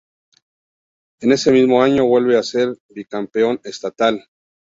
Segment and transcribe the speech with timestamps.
[1.19, 4.25] En ese mismo año vuelve a ser bicampeón estatal.